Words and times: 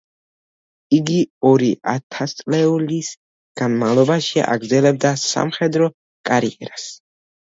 იგი 0.99 1.17
ორი 1.49 1.67
ათწლეულის 1.91 3.09
განმავლობაში 3.61 4.41
აგრძელებდა 4.55 5.11
სამხედრო 5.25 5.91
კარიერას. 6.31 6.87